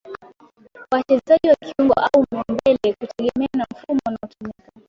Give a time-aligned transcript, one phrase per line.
[0.91, 4.71] Wachezaji wa kiungo au wa mbele kutegemea na mfumo unaotumika